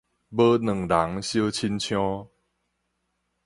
[0.03, 0.15] 無兩人相
[1.51, 2.27] 親像